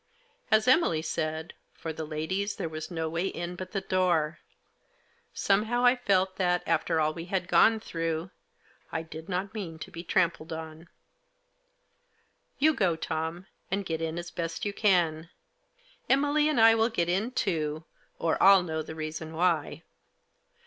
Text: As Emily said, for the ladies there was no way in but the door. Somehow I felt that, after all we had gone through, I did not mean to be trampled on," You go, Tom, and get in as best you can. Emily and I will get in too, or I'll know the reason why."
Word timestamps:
As 0.49 0.67
Emily 0.67 1.03
said, 1.03 1.53
for 1.73 1.93
the 1.93 2.05
ladies 2.07 2.55
there 2.55 2.67
was 2.67 2.89
no 2.89 3.07
way 3.07 3.27
in 3.27 3.55
but 3.55 3.71
the 3.71 3.81
door. 3.81 4.39
Somehow 5.31 5.85
I 5.85 5.95
felt 5.95 6.37
that, 6.37 6.63
after 6.65 6.99
all 6.99 7.13
we 7.13 7.25
had 7.25 7.47
gone 7.47 7.79
through, 7.79 8.31
I 8.91 9.03
did 9.03 9.29
not 9.29 9.53
mean 9.53 9.77
to 9.77 9.91
be 9.91 10.03
trampled 10.03 10.51
on," 10.51 10.89
You 12.57 12.73
go, 12.73 12.95
Tom, 12.95 13.45
and 13.69 13.85
get 13.85 14.01
in 14.01 14.17
as 14.17 14.31
best 14.31 14.65
you 14.65 14.73
can. 14.73 15.29
Emily 16.09 16.49
and 16.49 16.59
I 16.59 16.73
will 16.73 16.89
get 16.89 17.07
in 17.07 17.29
too, 17.29 17.83
or 18.17 18.41
I'll 18.41 18.63
know 18.63 18.81
the 18.81 18.95
reason 18.95 19.33
why." 19.35 19.83